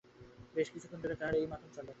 বেশ 0.55 0.67
কিছুক্ষণ 0.73 0.99
ধরে 1.03 1.15
তাঁর 1.15 1.33
এই 1.33 1.45
মাতম 1.47 1.69
চলে। 1.75 1.89